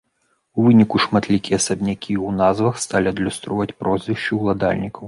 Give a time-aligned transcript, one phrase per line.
[0.57, 4.99] У выніку шматлікія асабнякі ў назвах сталі адлюстроўваць прозвішчы ўладальнікаў.